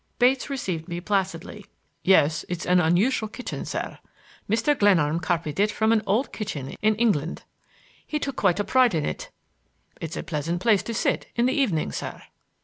[0.17, 1.63] Bates received me placidly.
[2.03, 3.99] "Yes; it's an unusual kitchen, sir.
[4.49, 4.75] Mr.
[4.75, 7.43] Glenarm copied it from an old kitchen in England.
[8.07, 9.29] He took quite a pride in it.
[10.01, 12.23] It's a pleasant place to sit in the evening, sir."